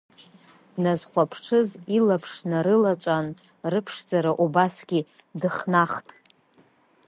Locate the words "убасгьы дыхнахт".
4.43-6.07